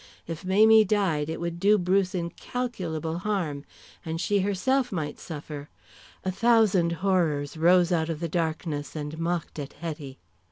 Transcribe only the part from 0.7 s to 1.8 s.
died it would do